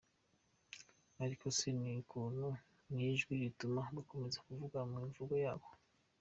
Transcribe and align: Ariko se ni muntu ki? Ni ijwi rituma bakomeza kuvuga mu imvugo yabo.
Ariko 1.23 1.45
se 1.57 1.67
ni 1.81 1.91
muntu 2.13 2.45
ki? 2.57 2.59
Ni 2.93 3.03
ijwi 3.11 3.33
rituma 3.41 3.81
bakomeza 3.95 4.37
kuvuga 4.47 4.77
mu 4.89 4.95
imvugo 5.05 5.35
yabo. 5.45 5.67